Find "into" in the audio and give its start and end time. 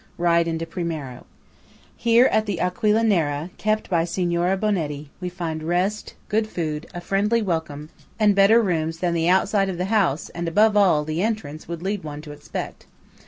0.47-0.65